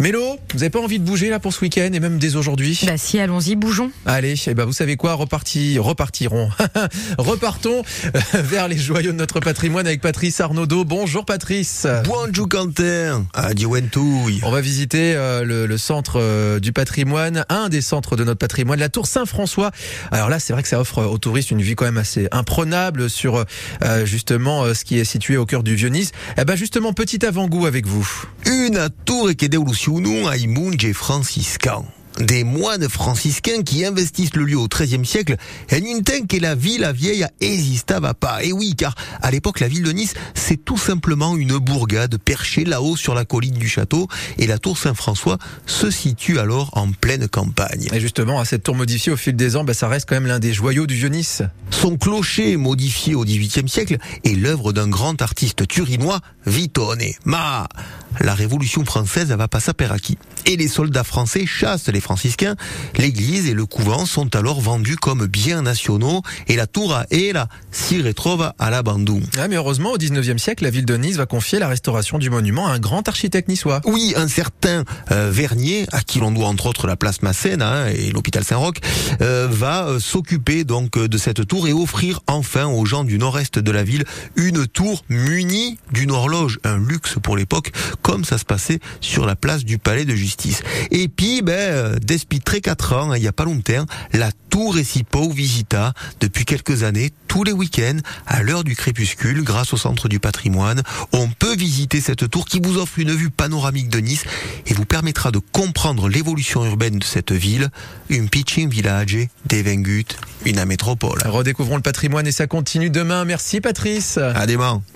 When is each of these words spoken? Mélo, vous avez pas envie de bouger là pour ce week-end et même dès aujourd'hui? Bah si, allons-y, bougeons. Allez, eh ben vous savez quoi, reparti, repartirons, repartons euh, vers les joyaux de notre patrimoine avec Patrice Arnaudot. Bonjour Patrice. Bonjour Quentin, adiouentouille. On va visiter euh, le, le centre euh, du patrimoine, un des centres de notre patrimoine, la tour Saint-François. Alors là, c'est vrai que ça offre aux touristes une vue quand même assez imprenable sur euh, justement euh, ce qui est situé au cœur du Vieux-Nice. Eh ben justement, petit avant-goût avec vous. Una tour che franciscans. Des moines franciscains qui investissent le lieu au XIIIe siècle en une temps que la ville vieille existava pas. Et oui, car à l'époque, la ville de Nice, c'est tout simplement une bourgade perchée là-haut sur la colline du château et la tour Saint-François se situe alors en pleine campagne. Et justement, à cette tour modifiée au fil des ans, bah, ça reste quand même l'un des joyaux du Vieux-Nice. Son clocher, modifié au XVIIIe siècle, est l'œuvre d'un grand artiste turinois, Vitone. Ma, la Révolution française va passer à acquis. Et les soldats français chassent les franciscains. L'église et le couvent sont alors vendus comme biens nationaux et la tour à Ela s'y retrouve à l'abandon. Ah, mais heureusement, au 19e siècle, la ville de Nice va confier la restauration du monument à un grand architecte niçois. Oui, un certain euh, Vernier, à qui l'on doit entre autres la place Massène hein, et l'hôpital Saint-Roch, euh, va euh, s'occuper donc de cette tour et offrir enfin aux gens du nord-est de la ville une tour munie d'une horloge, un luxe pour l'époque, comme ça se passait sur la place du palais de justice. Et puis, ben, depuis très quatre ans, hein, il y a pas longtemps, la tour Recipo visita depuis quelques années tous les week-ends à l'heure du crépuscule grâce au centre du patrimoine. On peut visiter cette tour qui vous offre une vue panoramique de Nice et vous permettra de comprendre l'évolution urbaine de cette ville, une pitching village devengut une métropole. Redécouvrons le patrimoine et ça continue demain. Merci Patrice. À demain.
Mélo, 0.00 0.38
vous 0.54 0.62
avez 0.62 0.70
pas 0.70 0.78
envie 0.80 1.00
de 1.00 1.04
bouger 1.04 1.28
là 1.28 1.40
pour 1.40 1.52
ce 1.52 1.60
week-end 1.60 1.90
et 1.92 1.98
même 1.98 2.18
dès 2.18 2.36
aujourd'hui? 2.36 2.78
Bah 2.86 2.96
si, 2.96 3.18
allons-y, 3.18 3.56
bougeons. 3.56 3.90
Allez, 4.06 4.34
eh 4.46 4.54
ben 4.54 4.64
vous 4.64 4.72
savez 4.72 4.96
quoi, 4.96 5.14
reparti, 5.14 5.76
repartirons, 5.76 6.50
repartons 7.18 7.82
euh, 8.14 8.20
vers 8.34 8.68
les 8.68 8.78
joyaux 8.78 9.10
de 9.10 9.16
notre 9.16 9.40
patrimoine 9.40 9.88
avec 9.88 10.00
Patrice 10.00 10.40
Arnaudot. 10.40 10.84
Bonjour 10.84 11.24
Patrice. 11.24 11.88
Bonjour 12.04 12.48
Quentin, 12.48 13.26
adiouentouille. 13.34 14.40
On 14.44 14.52
va 14.52 14.60
visiter 14.60 15.14
euh, 15.16 15.42
le, 15.42 15.66
le 15.66 15.78
centre 15.78 16.20
euh, 16.20 16.60
du 16.60 16.72
patrimoine, 16.72 17.44
un 17.48 17.68
des 17.68 17.80
centres 17.80 18.14
de 18.14 18.22
notre 18.22 18.38
patrimoine, 18.38 18.78
la 18.78 18.88
tour 18.88 19.08
Saint-François. 19.08 19.72
Alors 20.12 20.28
là, 20.28 20.38
c'est 20.38 20.52
vrai 20.52 20.62
que 20.62 20.68
ça 20.68 20.78
offre 20.78 21.02
aux 21.02 21.18
touristes 21.18 21.50
une 21.50 21.62
vue 21.62 21.74
quand 21.74 21.86
même 21.86 21.98
assez 21.98 22.28
imprenable 22.30 23.10
sur 23.10 23.44
euh, 23.82 24.06
justement 24.06 24.62
euh, 24.62 24.74
ce 24.74 24.84
qui 24.84 24.96
est 24.98 25.04
situé 25.04 25.36
au 25.36 25.44
cœur 25.44 25.64
du 25.64 25.74
Vieux-Nice. 25.74 26.12
Eh 26.40 26.44
ben 26.44 26.54
justement, 26.54 26.92
petit 26.92 27.26
avant-goût 27.26 27.66
avec 27.66 27.86
vous. 27.86 28.08
Una 28.46 28.90
tour 28.90 29.30
che 29.36 29.48
franciscans. 30.92 31.86
Des 32.18 32.42
moines 32.42 32.88
franciscains 32.88 33.62
qui 33.62 33.84
investissent 33.84 34.34
le 34.34 34.44
lieu 34.44 34.58
au 34.58 34.66
XIIIe 34.66 35.06
siècle 35.06 35.36
en 35.72 35.76
une 35.76 36.02
temps 36.02 36.26
que 36.28 36.36
la 36.36 36.56
ville 36.56 36.90
vieille 36.92 37.24
existava 37.40 38.12
pas. 38.12 38.42
Et 38.42 38.52
oui, 38.52 38.74
car 38.76 38.94
à 39.22 39.30
l'époque, 39.30 39.60
la 39.60 39.68
ville 39.68 39.84
de 39.84 39.92
Nice, 39.92 40.14
c'est 40.34 40.62
tout 40.62 40.76
simplement 40.76 41.36
une 41.36 41.56
bourgade 41.58 42.18
perchée 42.18 42.64
là-haut 42.64 42.96
sur 42.96 43.14
la 43.14 43.24
colline 43.24 43.54
du 43.54 43.68
château 43.68 44.08
et 44.36 44.48
la 44.48 44.58
tour 44.58 44.76
Saint-François 44.76 45.38
se 45.66 45.90
situe 45.90 46.40
alors 46.40 46.70
en 46.76 46.90
pleine 46.90 47.28
campagne. 47.28 47.88
Et 47.92 48.00
justement, 48.00 48.40
à 48.40 48.44
cette 48.44 48.64
tour 48.64 48.74
modifiée 48.74 49.12
au 49.12 49.16
fil 49.16 49.36
des 49.36 49.54
ans, 49.54 49.62
bah, 49.62 49.74
ça 49.74 49.86
reste 49.86 50.08
quand 50.08 50.16
même 50.16 50.26
l'un 50.26 50.40
des 50.40 50.52
joyaux 50.52 50.88
du 50.88 50.96
Vieux-Nice. 50.96 51.42
Son 51.70 51.96
clocher, 51.96 52.56
modifié 52.56 53.14
au 53.14 53.24
XVIIIe 53.24 53.68
siècle, 53.68 53.98
est 54.24 54.34
l'œuvre 54.34 54.72
d'un 54.72 54.88
grand 54.88 55.22
artiste 55.22 55.68
turinois, 55.68 56.20
Vitone. 56.46 57.04
Ma, 57.24 57.68
la 58.20 58.34
Révolution 58.34 58.84
française 58.84 59.30
va 59.30 59.48
passer 59.48 59.70
à 59.78 59.92
acquis. 59.92 60.18
Et 60.46 60.56
les 60.56 60.68
soldats 60.68 61.04
français 61.04 61.46
chassent 61.46 61.88
les 61.88 62.00
franciscains. 62.00 62.56
L'église 62.96 63.46
et 63.46 63.54
le 63.54 63.66
couvent 63.66 64.06
sont 64.06 64.34
alors 64.34 64.60
vendus 64.60 64.96
comme 64.96 65.26
biens 65.26 65.62
nationaux 65.62 66.22
et 66.46 66.56
la 66.56 66.66
tour 66.66 66.94
à 66.94 67.06
Ela 67.10 67.48
s'y 67.70 68.00
retrouve 68.02 68.52
à 68.58 68.70
l'abandon. 68.70 69.20
Ah, 69.38 69.48
mais 69.48 69.56
heureusement, 69.56 69.92
au 69.92 69.98
19e 69.98 70.38
siècle, 70.38 70.64
la 70.64 70.70
ville 70.70 70.86
de 70.86 70.96
Nice 70.96 71.16
va 71.16 71.26
confier 71.26 71.58
la 71.58 71.68
restauration 71.68 72.18
du 72.18 72.30
monument 72.30 72.66
à 72.66 72.72
un 72.72 72.78
grand 72.78 73.06
architecte 73.08 73.48
niçois. 73.48 73.80
Oui, 73.84 74.14
un 74.16 74.28
certain 74.28 74.84
euh, 75.10 75.30
Vernier, 75.30 75.86
à 75.92 76.00
qui 76.00 76.18
l'on 76.18 76.30
doit 76.30 76.46
entre 76.46 76.66
autres 76.66 76.86
la 76.86 76.96
place 76.96 77.22
Massène 77.22 77.62
hein, 77.62 77.86
et 77.86 78.10
l'hôpital 78.10 78.44
Saint-Roch, 78.44 78.76
euh, 79.20 79.48
va 79.50 79.86
euh, 79.86 80.00
s'occuper 80.00 80.64
donc 80.64 80.98
de 80.98 81.18
cette 81.18 81.46
tour 81.46 81.68
et 81.68 81.72
offrir 81.72 82.20
enfin 82.26 82.66
aux 82.66 82.84
gens 82.84 83.04
du 83.04 83.18
nord-est 83.18 83.58
de 83.58 83.70
la 83.70 83.84
ville 83.84 84.04
une 84.36 84.66
tour 84.66 85.04
munie 85.08 85.78
d'une 85.92 86.10
horloge, 86.10 86.58
un 86.64 86.78
luxe 86.78 87.16
pour 87.22 87.36
l'époque, 87.36 87.72
comme 88.08 88.24
ça 88.24 88.38
se 88.38 88.46
passait 88.46 88.80
sur 89.02 89.26
la 89.26 89.36
place 89.36 89.66
du 89.66 89.76
palais 89.76 90.06
de 90.06 90.14
justice. 90.14 90.62
Et 90.90 91.08
puis, 91.08 91.42
ben, 91.42 91.98
depuis 92.02 92.40
très 92.40 92.62
quatre 92.62 92.94
ans, 92.94 93.10
hein, 93.10 93.18
il 93.18 93.22
y 93.22 93.28
a 93.28 93.32
pas 93.32 93.44
longtemps, 93.44 93.84
la 94.14 94.30
tour 94.48 94.74
Recipo 94.74 95.30
visita 95.30 95.92
depuis 96.18 96.46
quelques 96.46 96.84
années 96.84 97.10
tous 97.26 97.44
les 97.44 97.52
week-ends 97.52 97.98
à 98.26 98.42
l'heure 98.42 98.64
du 98.64 98.74
crépuscule 98.74 99.44
grâce 99.44 99.74
au 99.74 99.76
centre 99.76 100.08
du 100.08 100.20
patrimoine. 100.20 100.82
On 101.12 101.28
peut 101.28 101.54
visiter 101.54 102.00
cette 102.00 102.30
tour 102.30 102.46
qui 102.46 102.60
vous 102.64 102.78
offre 102.78 102.98
une 102.98 103.12
vue 103.12 103.28
panoramique 103.28 103.90
de 103.90 103.98
Nice 103.98 104.24
et 104.66 104.72
vous 104.72 104.86
permettra 104.86 105.30
de 105.30 105.38
comprendre 105.38 106.08
l'évolution 106.08 106.64
urbaine 106.64 106.98
de 106.98 107.04
cette 107.04 107.32
ville, 107.32 107.68
une 108.08 108.30
pitching 108.30 108.70
village 108.70 109.18
devengut 109.50 110.06
une 110.46 110.64
métropole. 110.64 111.20
Redécouvrons 111.26 111.76
le 111.76 111.82
patrimoine 111.82 112.26
et 112.26 112.32
ça 112.32 112.46
continue 112.46 112.88
demain. 112.88 113.26
Merci 113.26 113.60
Patrice. 113.60 114.16
À 114.16 114.46
demain. 114.46 114.82